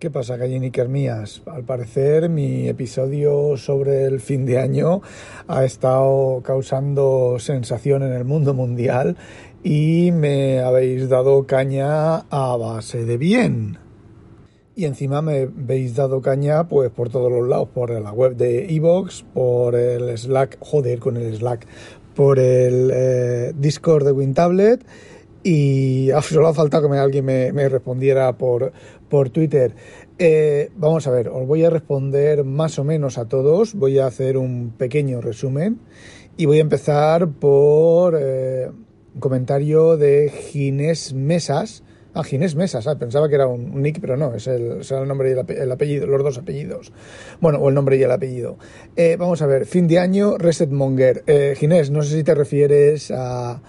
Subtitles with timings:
[0.00, 1.42] ¿Qué pasa, gallinicas mías?
[1.44, 5.02] Al parecer mi episodio sobre el fin de año
[5.46, 9.18] ha estado causando sensación en el mundo mundial
[9.62, 13.76] y me habéis dado caña a base de bien.
[14.74, 18.74] Y encima me habéis dado caña pues por todos los lados, por la web de
[18.74, 21.66] Evox, por el Slack, joder con el Slack,
[22.14, 24.82] por el eh, Discord de WinTablet
[25.42, 28.72] y solo ha faltado que alguien me, me respondiera por,
[29.10, 29.74] por Twitter.
[30.18, 33.74] Eh, vamos a ver, os voy a responder más o menos a todos.
[33.74, 35.80] Voy a hacer un pequeño resumen
[36.38, 38.70] y voy a empezar por eh,
[39.14, 41.82] un comentario de Ginés Mesas.
[42.14, 45.30] Ah, Ginés Mesas, ah, pensaba que era un, nick, pero no, es el, el nombre
[45.30, 46.92] y el, apellido, los dos apellidos.
[47.40, 48.58] Bueno, o el nombre y el apellido.
[48.96, 51.24] Eh, vamos a ver, fin de año, Reset Monger.
[51.56, 53.62] Ginés, no sé si te refieres a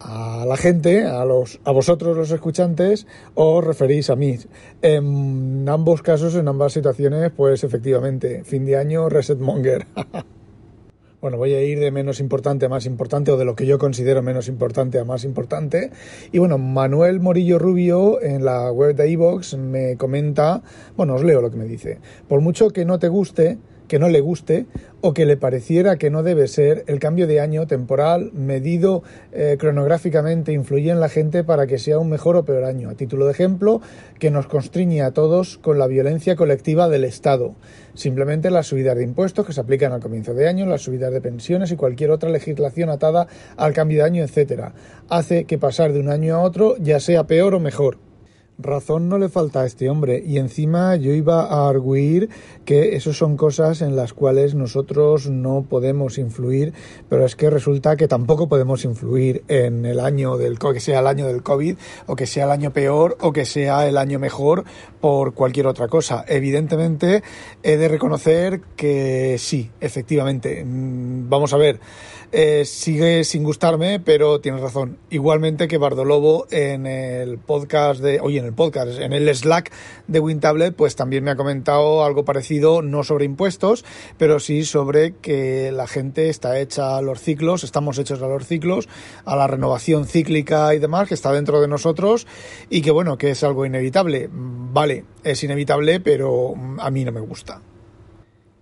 [0.00, 4.38] a la gente, a, los, a vosotros los escuchantes, os referís a mí.
[4.82, 9.86] En ambos casos, en ambas situaciones, pues efectivamente, fin de año, reset monger.
[11.20, 13.78] bueno, voy a ir de menos importante a más importante o de lo que yo
[13.78, 15.90] considero menos importante a más importante.
[16.30, 20.62] Y bueno, Manuel Morillo Rubio en la web de iVox me comenta,
[20.96, 21.98] bueno, os leo lo que me dice.
[22.28, 23.58] Por mucho que no te guste,
[23.88, 24.66] que no le guste
[25.00, 29.56] o que le pareciera que no debe ser, el cambio de año temporal medido eh,
[29.58, 32.90] cronográficamente influye en la gente para que sea un mejor o peor año.
[32.90, 33.80] A título de ejemplo,
[34.18, 37.54] que nos constriñe a todos con la violencia colectiva del Estado.
[37.94, 41.20] Simplemente las subidas de impuestos que se aplican al comienzo de año, las subidas de
[41.20, 44.72] pensiones y cualquier otra legislación atada al cambio de año, etcétera,
[45.08, 48.05] hace que pasar de un año a otro ya sea peor o mejor.
[48.58, 52.30] Razón no le falta a este hombre y encima yo iba a arguir
[52.64, 56.72] que eso son cosas en las cuales nosotros no podemos influir,
[57.10, 61.06] pero es que resulta que tampoco podemos influir en el año del que sea el
[61.06, 64.64] año del COVID o que sea el año peor o que sea el año mejor
[65.02, 66.24] por cualquier otra cosa.
[66.26, 67.22] Evidentemente
[67.62, 70.64] he de reconocer que sí, efectivamente.
[70.64, 71.78] Mm, vamos a ver,
[72.32, 74.98] eh, sigue sin gustarme, pero tienes razón.
[75.10, 79.72] Igualmente que Bardolobo en el podcast de, oye, en el podcast, en el Slack
[80.06, 83.84] de WinTablet, pues también me ha comentado algo parecido, no sobre impuestos,
[84.18, 88.46] pero sí sobre que la gente está hecha a los ciclos, estamos hechos a los
[88.46, 88.88] ciclos,
[89.24, 92.26] a la renovación cíclica y demás, que está dentro de nosotros
[92.70, 94.28] y que bueno, que es algo inevitable.
[94.32, 97.60] Vale, es inevitable, pero a mí no me gusta.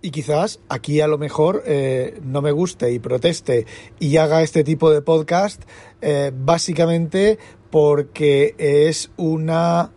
[0.04, 3.64] Y quizás aquí a lo mejor eh, no me guste y proteste
[3.98, 5.62] y haga este tipo de podcast
[6.02, 7.38] eh, básicamente
[7.70, 9.92] porque es una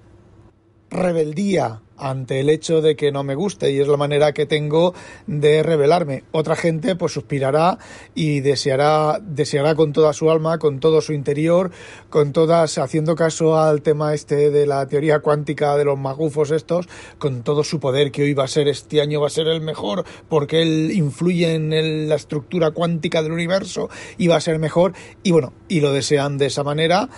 [0.90, 4.94] rebeldía ante el hecho de que no me guste y es la manera que tengo
[5.26, 6.24] de revelarme.
[6.32, 7.78] Otra gente pues suspirará
[8.16, 11.72] y deseará deseará con toda su alma, con todo su interior,
[12.10, 16.88] con todas haciendo caso al tema este de la teoría cuántica de los magufos estos,
[17.18, 19.62] con todo su poder que hoy va a ser este año va a ser el
[19.62, 24.94] mejor porque él influye en la estructura cuántica del universo y va a ser mejor
[25.24, 27.10] y bueno, y lo desean de esa manera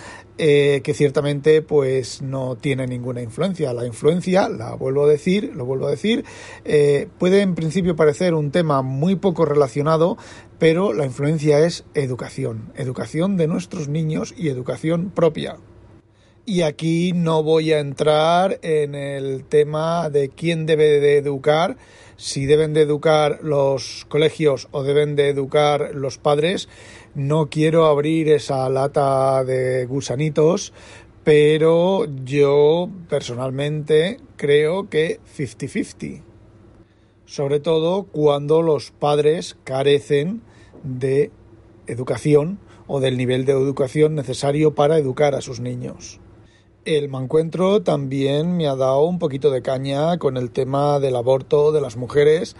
[0.42, 3.74] eh, que ciertamente pues no tiene ninguna influencia.
[3.74, 6.24] La influencia, la vuelvo a decir, lo vuelvo a decir,
[6.64, 10.16] eh, puede en principio parecer un tema muy poco relacionado,
[10.58, 15.58] pero la influencia es educación, educación de nuestros niños y educación propia.
[16.46, 21.76] Y aquí no voy a entrar en el tema de quién debe de educar,
[22.16, 26.68] si deben de educar los colegios o deben de educar los padres.
[27.14, 30.72] No quiero abrir esa lata de gusanitos,
[31.24, 36.22] pero yo personalmente creo que 50-50.
[37.24, 40.42] Sobre todo cuando los padres carecen
[40.84, 41.32] de
[41.88, 46.20] educación o del nivel de educación necesario para educar a sus niños.
[46.84, 51.72] El mancuentro también me ha dado un poquito de caña con el tema del aborto
[51.72, 52.56] de las mujeres.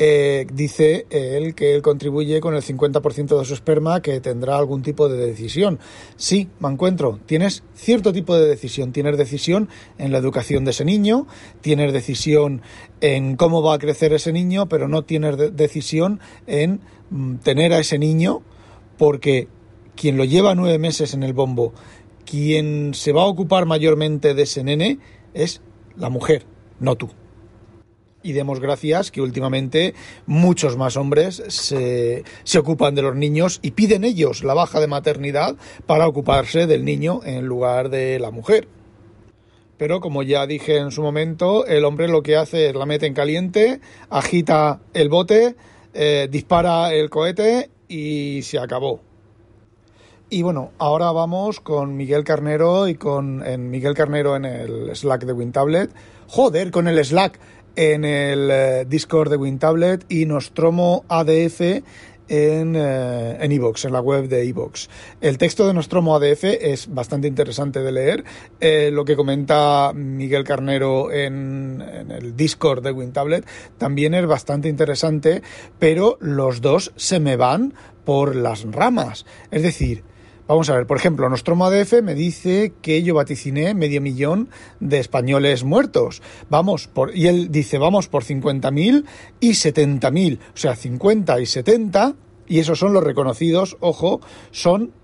[0.00, 4.82] Eh, dice él que él contribuye con el 50% de su esperma que tendrá algún
[4.82, 5.80] tipo de decisión.
[6.16, 8.92] Sí, mancuentro, tienes cierto tipo de decisión.
[8.92, 9.68] Tienes decisión
[9.98, 11.26] en la educación de ese niño,
[11.60, 12.62] tienes decisión
[13.00, 16.80] en cómo va a crecer ese niño, pero no tienes decisión en
[17.10, 18.42] mm, tener a ese niño
[18.96, 19.48] porque
[19.96, 21.72] quien lo lleva nueve meses en el bombo
[22.28, 24.98] quien se va a ocupar mayormente de ese nene
[25.32, 25.62] es
[25.96, 26.44] la mujer,
[26.78, 27.08] no tú.
[28.28, 29.94] Y demos gracias que últimamente
[30.26, 32.24] muchos más hombres se,
[32.58, 37.20] ocupan de los niños y piden ellos la baja de maternidad para ocuparse del niño
[37.24, 38.68] en lugar de la mujer.
[39.78, 43.06] Pero como ya dije en su momento, el hombre lo que hace es la mete
[43.06, 43.80] en caliente,
[44.10, 45.56] agita el bote,
[45.94, 49.00] eh, dispara el cohete y se acabó.
[50.30, 55.24] Y bueno, ahora vamos con Miguel Carnero y con en Miguel Carnero en el Slack
[55.24, 55.90] de WinTablet.
[56.26, 57.40] Joder, con el Slack
[57.78, 64.26] en el eh, Discord de WinTablet y Nostromo ADF en eh, en en la web
[64.26, 64.90] de Evox.
[65.20, 68.24] El texto de Nostromo ADF es bastante interesante de leer.
[68.58, 73.46] Eh, lo que comenta Miguel Carnero en, en, el Discord de WinTablet
[73.78, 75.42] también es bastante interesante,
[75.78, 77.74] pero los dos se me van
[78.04, 79.24] por las ramas.
[79.52, 80.02] Es decir,
[80.48, 84.48] Vamos a ver, por ejemplo, Nostromo ADF me dice que yo vaticiné medio millón
[84.80, 86.22] de españoles muertos.
[86.48, 89.04] Vamos, por, y él dice, vamos por 50.000
[89.40, 90.38] y 70.000.
[90.38, 92.16] O sea, 50 y 70,
[92.46, 94.94] y esos son los reconocidos, ojo, son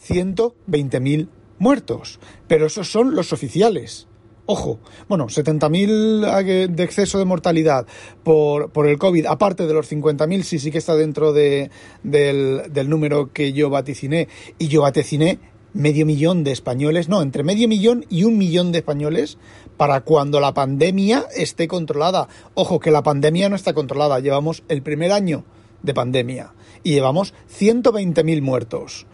[0.00, 1.28] 120.000
[1.58, 2.20] muertos.
[2.46, 4.07] Pero esos son los oficiales.
[4.50, 4.78] Ojo,
[5.10, 7.86] bueno, 70.000 de exceso de mortalidad
[8.22, 11.70] por, por el COVID, aparte de los 50.000, sí, sí que está dentro de,
[12.02, 14.26] del, del número que yo vaticiné.
[14.58, 15.38] Y yo vaticiné
[15.74, 19.36] medio millón de españoles, no, entre medio millón y un millón de españoles
[19.76, 22.28] para cuando la pandemia esté controlada.
[22.54, 25.44] Ojo, que la pandemia no está controlada, llevamos el primer año
[25.82, 29.06] de pandemia y llevamos 120.000 muertos.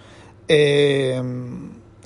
[0.47, 1.21] Eh,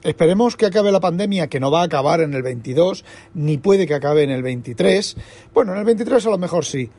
[0.02, 3.04] Esperemos que acabe la pandemia, que no va a acabar en el 22,
[3.34, 5.16] ni puede que acabe en el 23.
[5.52, 6.90] Bueno, en el 23 a lo mejor sí.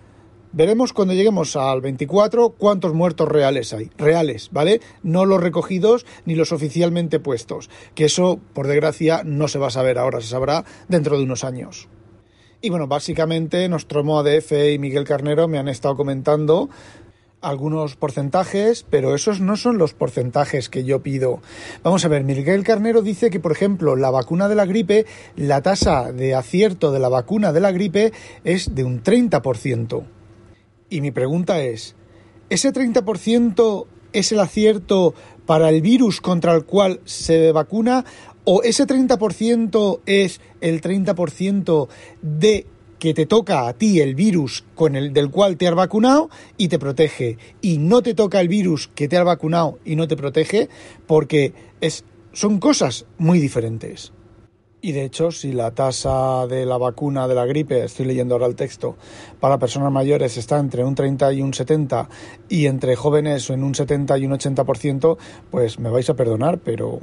[0.52, 3.92] Veremos cuando lleguemos al 24 cuántos muertos reales hay.
[3.98, 4.82] Reales, ¿vale?
[5.04, 7.70] No los recogidos ni los oficialmente puestos.
[7.94, 11.44] Que eso, por desgracia, no se va a saber ahora, se sabrá dentro de unos
[11.44, 11.88] años.
[12.62, 16.70] Y bueno, básicamente Nostromo ADF y Miguel Carnero me han estado comentando
[17.42, 21.42] algunos porcentajes, pero esos no son los porcentajes que yo pido.
[21.84, 25.06] Vamos a ver, Miguel Carnero dice que, por ejemplo, la vacuna de la gripe,
[25.36, 28.12] la tasa de acierto de la vacuna de la gripe
[28.44, 30.04] es de un 30%.
[30.90, 31.96] Y mi pregunta es,
[32.50, 35.14] ¿ese 30% es el acierto
[35.46, 38.06] para el virus contra el cual se vacuna
[38.44, 41.88] o ese 30% es el 30%
[42.22, 42.66] de
[43.00, 46.68] que te toca a ti el virus con el del cual te has vacunado y
[46.68, 50.18] te protege y no te toca el virus que te has vacunado y no te
[50.18, 50.70] protege
[51.08, 52.04] porque es
[52.34, 54.14] son cosas muy diferentes.
[54.82, 58.48] Y de hecho, si la tasa de la vacuna de la gripe, estoy leyendo ahora
[58.48, 58.96] el texto,
[59.42, 62.08] para personas mayores está entre un 30 y un 70
[62.48, 65.18] y entre jóvenes en un 70 y un 80%,
[65.52, 67.00] pues me vais a perdonar, pero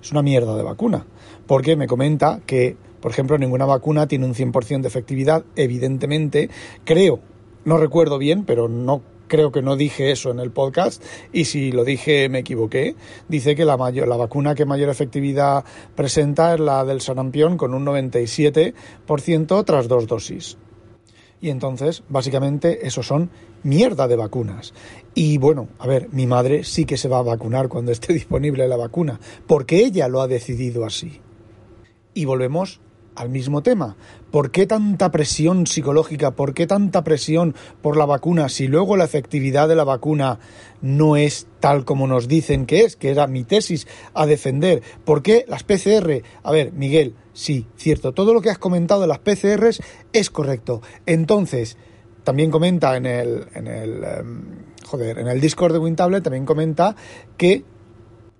[0.00, 1.04] es una mierda de vacuna.
[1.46, 6.50] Porque me comenta que por ejemplo, ninguna vacuna tiene un 100% de efectividad, evidentemente.
[6.84, 7.20] Creo,
[7.64, 11.02] no recuerdo bien, pero no creo que no dije eso en el podcast
[11.32, 12.96] y si lo dije me equivoqué.
[13.28, 15.64] Dice que la, vacuna que mayor efectividad
[15.94, 20.58] presenta es la del sarampión con un 97% tras dos dosis.
[21.42, 23.30] Y entonces, básicamente, eso son
[23.62, 24.74] mierda de vacunas.
[25.14, 28.68] Y bueno, a ver, mi madre sí que se va a vacunar cuando esté disponible
[28.68, 31.20] la vacuna, porque ella lo ha decidido así.
[32.12, 32.80] Y volvemos
[33.20, 33.96] al mismo tema.
[34.30, 36.30] ¿Por qué tanta presión psicológica?
[36.32, 40.38] ¿Por qué tanta presión por la vacuna si luego la efectividad de la vacuna
[40.80, 44.82] no es tal como nos dicen que es, que era mi tesis a defender?
[45.04, 46.22] ¿Por qué las PCR?
[46.42, 50.80] A ver, Miguel, sí, cierto, todo lo que has comentado de las PCRs es correcto.
[51.04, 51.76] Entonces,
[52.24, 54.44] también comenta en el, en el, em,
[54.86, 56.96] joder, en el Discord de WinTablet, también comenta
[57.36, 57.64] que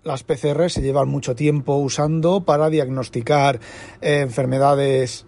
[0.03, 3.61] las PCR se llevan mucho tiempo usando para diagnosticar
[4.01, 5.27] eh, enfermedades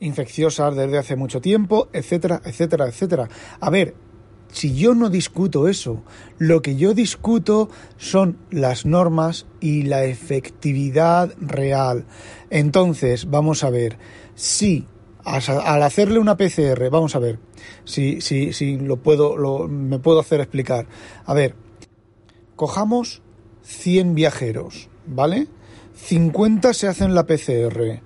[0.00, 3.28] infecciosas desde hace mucho tiempo, etcétera, etcétera, etcétera.
[3.60, 3.94] A ver,
[4.50, 6.02] si yo no discuto eso,
[6.38, 12.06] lo que yo discuto son las normas y la efectividad real.
[12.48, 13.98] Entonces, vamos a ver,
[14.34, 14.86] si
[15.24, 17.38] al hacerle una PCR, vamos a ver,
[17.84, 20.86] si, si, si lo puedo, me puedo hacer explicar.
[21.24, 21.54] A ver,
[22.56, 23.22] cojamos
[23.70, 25.46] 100 viajeros, ¿vale?
[25.94, 28.00] 50 se hacen la PCR,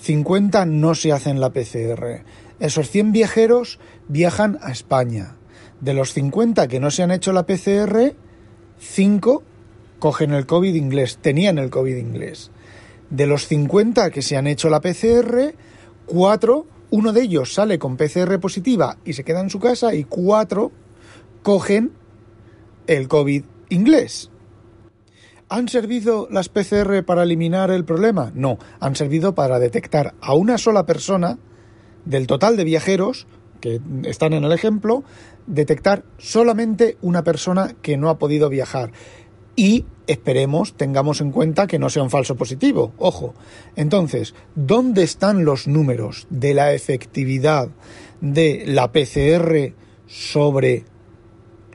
[0.00, 2.24] 50 no se hacen la PCR.
[2.60, 5.36] Esos 100 viajeros viajan a España.
[5.80, 8.14] De los 50 que no se han hecho la PCR,
[8.78, 9.42] 5
[9.98, 12.50] cogen el COVID inglés, tenían el COVID inglés.
[13.10, 15.54] De los 50 que se han hecho la PCR,
[16.06, 20.04] 4, uno de ellos sale con PCR positiva y se queda en su casa y
[20.04, 20.70] 4
[21.42, 21.92] cogen
[22.86, 24.30] el COVID inglés.
[25.54, 28.32] ¿Han servido las PCR para eliminar el problema?
[28.34, 31.38] No, han servido para detectar a una sola persona
[32.04, 33.28] del total de viajeros
[33.60, 35.04] que están en el ejemplo,
[35.46, 38.90] detectar solamente una persona que no ha podido viajar.
[39.54, 42.92] Y esperemos, tengamos en cuenta que no sea un falso positivo.
[42.98, 43.34] Ojo.
[43.76, 47.68] Entonces, ¿dónde están los números de la efectividad
[48.20, 49.72] de la PCR
[50.08, 50.84] sobre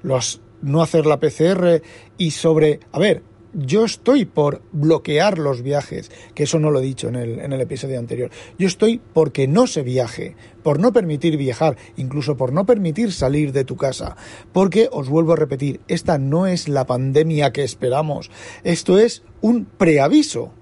[0.02, 1.82] los no hacer la PCR
[2.18, 6.84] y sobre, a ver, yo estoy por bloquear los viajes, que eso no lo he
[6.84, 8.30] dicho en el, en el episodio anterior.
[8.58, 13.52] Yo estoy porque no se viaje, por no permitir viajar, incluso por no permitir salir
[13.52, 14.16] de tu casa.
[14.52, 18.30] Porque, os vuelvo a repetir, esta no es la pandemia que esperamos.
[18.64, 20.54] Esto es un preaviso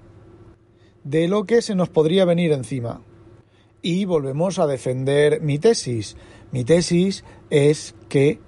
[1.04, 3.02] de lo que se nos podría venir encima.
[3.82, 6.16] Y volvemos a defender mi tesis.
[6.50, 8.40] Mi tesis es que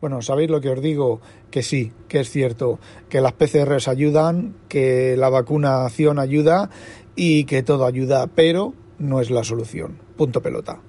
[0.00, 1.20] bueno, ¿sabéis lo que os digo?
[1.50, 2.78] Que sí, que es cierto,
[3.08, 6.70] que las PCRs ayudan, que la vacunación ayuda
[7.16, 9.98] y que todo ayuda, pero no es la solución.
[10.16, 10.80] Punto pelota.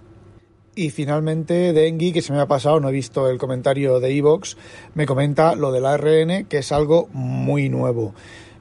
[0.75, 4.55] Y finalmente, Dengue, que se me ha pasado, no he visto el comentario de Evox,
[4.95, 8.13] me comenta lo del ARN, que es algo muy nuevo.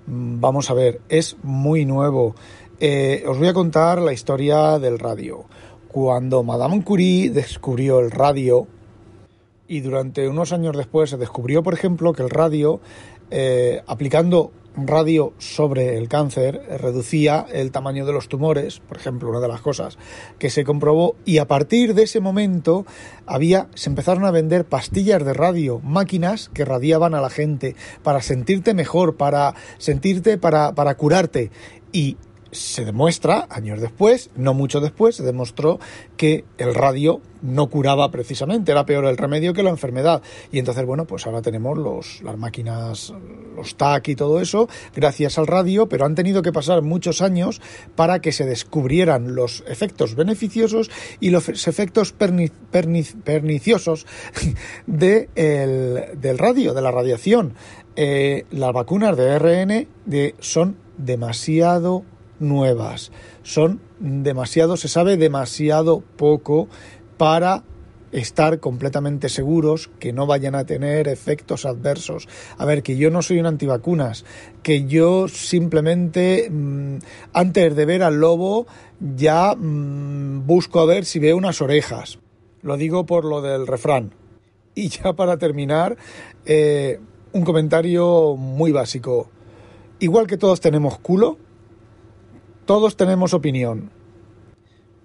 [0.06, 2.34] Vamos a ver, es muy nuevo.
[2.80, 5.44] Eh, os voy a contar la historia del radio.
[5.88, 8.66] Cuando Madame Curie descubrió el radio,
[9.68, 12.80] y durante unos años después se descubrió, por ejemplo, que el radio,
[13.30, 19.40] eh, aplicando radio sobre el cáncer, reducía el tamaño de los tumores, por ejemplo, una
[19.40, 19.98] de las cosas
[20.38, 22.86] que se comprobó, y a partir de ese momento
[23.26, 28.22] había, se empezaron a vender pastillas de radio, máquinas que radiaban a la gente para
[28.22, 31.50] sentirte mejor, para sentirte, para, para curarte.
[31.92, 32.16] Y
[32.50, 35.78] se demuestra, años después, no mucho después, se demostró
[36.16, 40.22] que el radio no curaba precisamente, era peor el remedio que la enfermedad.
[40.50, 43.12] Y entonces, bueno, pues ahora tenemos los, las máquinas,
[43.54, 47.60] los TAC y todo eso, gracias al radio, pero han tenido que pasar muchos años
[47.94, 50.90] para que se descubrieran los efectos beneficiosos
[51.20, 54.06] y los efectos perniciosos
[54.86, 55.28] de
[56.18, 57.54] del radio, de la radiación.
[57.96, 62.04] Eh, las vacunas de RN de, son demasiado
[62.38, 63.12] nuevas.
[63.42, 66.68] Son demasiado, se sabe demasiado poco
[67.16, 67.64] para
[68.12, 72.28] estar completamente seguros que no vayan a tener efectos adversos.
[72.56, 74.24] A ver, que yo no soy un antivacunas,
[74.62, 76.98] que yo simplemente mm,
[77.32, 78.66] antes de ver al lobo
[79.00, 82.18] ya mm, busco a ver si veo unas orejas.
[82.62, 84.14] Lo digo por lo del refrán.
[84.74, 85.96] Y ya para terminar,
[86.46, 87.00] eh,
[87.32, 89.28] un comentario muy básico.
[89.98, 91.38] Igual que todos tenemos culo,
[92.68, 93.90] todos tenemos opinión,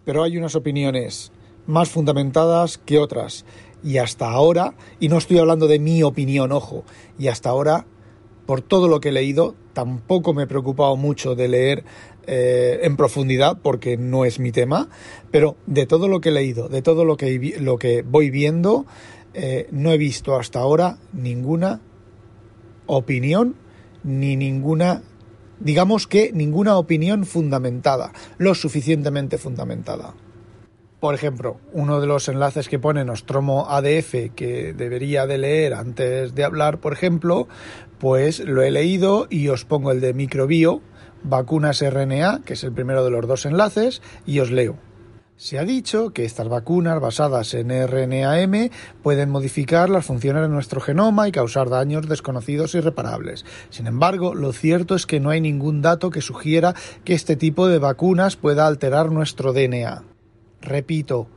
[0.03, 1.31] pero hay unas opiniones
[1.65, 3.45] más fundamentadas que otras.
[3.81, 6.83] Y hasta ahora, y no estoy hablando de mi opinión, ojo,
[7.17, 7.85] y hasta ahora,
[8.45, 11.85] por todo lo que he leído, tampoco me he preocupado mucho de leer
[12.27, 14.89] eh, en profundidad porque no es mi tema,
[15.31, 18.85] pero de todo lo que he leído, de todo lo que, lo que voy viendo,
[19.33, 21.79] eh, no he visto hasta ahora ninguna
[22.87, 23.55] opinión
[24.03, 25.01] ni ninguna
[25.63, 30.13] digamos que ninguna opinión fundamentada, lo suficientemente fundamentada.
[30.99, 36.33] Por ejemplo, uno de los enlaces que pone Nostromo ADF que debería de leer antes
[36.33, 37.47] de hablar, por ejemplo,
[37.99, 40.81] pues lo he leído y os pongo el de microbio,
[41.23, 44.77] vacunas RNA, que es el primero de los dos enlaces, y os leo.
[45.35, 48.69] Se ha dicho que estas vacunas basadas en RNAM
[49.01, 53.43] pueden modificar las funciones de nuestro genoma y causar daños desconocidos e irreparables.
[53.71, 57.67] Sin embargo, lo cierto es que no hay ningún dato que sugiera que este tipo
[57.67, 60.03] de vacunas pueda alterar nuestro DNA.
[60.61, 61.27] Repito,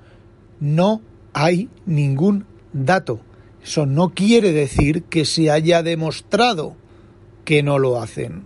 [0.61, 1.01] no
[1.33, 3.21] hay ningún dato.
[3.63, 6.77] Eso no quiere decir que se haya demostrado
[7.47, 8.45] que no lo hacen.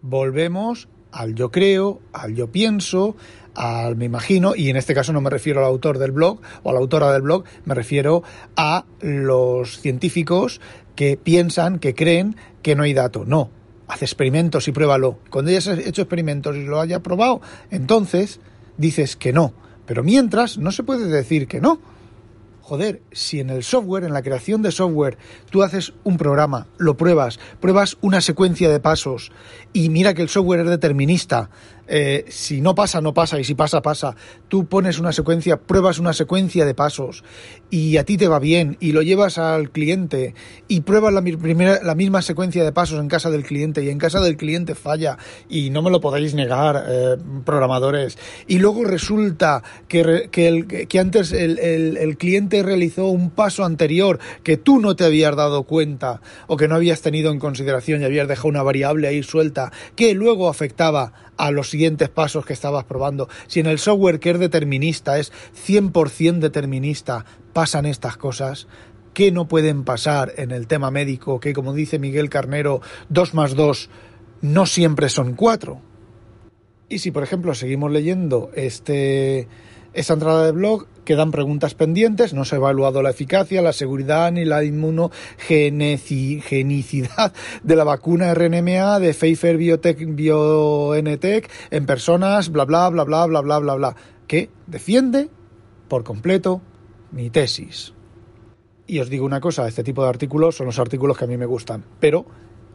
[0.00, 3.14] Volvemos al yo creo, al yo pienso,
[3.54, 6.70] al me imagino, y en este caso no me refiero al autor del blog o
[6.70, 8.22] a la autora del blog, me refiero
[8.56, 10.60] a los científicos
[10.96, 13.24] que piensan, que creen que no hay dato.
[13.26, 13.50] No,
[13.88, 15.18] haz experimentos y pruébalo.
[15.30, 17.40] Cuando hayas hecho experimentos y lo haya probado,
[17.70, 18.40] entonces
[18.76, 19.54] dices que no.
[19.86, 21.80] Pero mientras no se puede decir que no.
[22.62, 25.18] Joder, si en el software, en la creación de software,
[25.50, 29.32] tú haces un programa, lo pruebas, pruebas una secuencia de pasos
[29.72, 31.50] y mira que el software es determinista,
[31.86, 34.14] eh, si no pasa, no pasa, y si pasa, pasa.
[34.48, 37.24] Tú pones una secuencia, pruebas una secuencia de pasos,
[37.70, 40.34] y a ti te va bien, y lo llevas al cliente,
[40.68, 43.98] y pruebas la, primera, la misma secuencia de pasos en casa del cliente, y en
[43.98, 48.18] casa del cliente falla, y no me lo podéis negar, eh, programadores.
[48.46, 53.64] Y luego resulta que, que, el, que antes el, el, el cliente realizó un paso
[53.64, 58.02] anterior que tú no te habías dado cuenta, o que no habías tenido en consideración
[58.02, 61.12] y habías dejado una variable ahí suelta, que luego afectaba
[61.42, 63.28] a los siguientes pasos que estabas probando.
[63.48, 65.32] Si en el software que es determinista, es
[65.66, 68.68] 100% determinista, pasan estas cosas,
[69.12, 71.40] ¿qué no pueden pasar en el tema médico?
[71.40, 73.90] Que como dice Miguel Carnero, 2 más 2
[74.42, 75.80] no siempre son 4.
[76.88, 79.48] Y si, por ejemplo, seguimos leyendo este,
[79.94, 84.30] esta entrada de blog, quedan preguntas pendientes, no se ha evaluado la eficacia, la seguridad
[84.32, 87.32] ni la inmunogenicidad
[87.62, 93.58] de la vacuna RNMA de Pfizer BioNTech en personas, bla bla bla bla bla bla
[93.58, 95.30] bla bla, que defiende
[95.88, 96.60] por completo
[97.10, 97.94] mi tesis.
[98.86, 101.36] Y os digo una cosa, este tipo de artículos son los artículos que a mí
[101.36, 102.26] me gustan, pero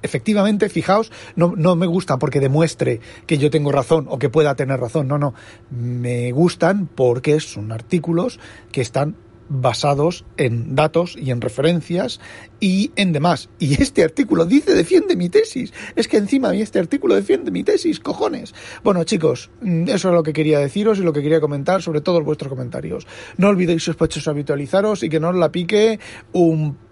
[0.01, 4.55] efectivamente, fijaos, no, no, me gusta porque demuestre que yo tengo razón o que pueda
[4.55, 5.33] tener razón, no, no,
[5.69, 8.39] me gustan porque son artículos
[8.71, 9.15] que están
[9.49, 12.19] basados en datos y en referencias
[12.59, 13.49] y en demás.
[13.59, 15.73] Y este artículo dice defiende mi tesis.
[15.95, 18.53] Es que encima este artículo defiende mi tesis, cojones.
[18.83, 22.01] Bueno, chicos, mm, eso es lo que quería deciros y lo que quería comentar sobre
[22.01, 23.07] todos vuestros comentarios.
[23.37, 25.99] No olvidéis sospechosos habitualizaros y que no os la pique
[26.33, 26.77] un